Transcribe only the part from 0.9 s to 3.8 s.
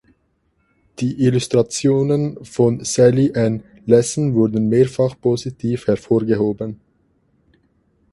Die Illustrationen von Sally Ann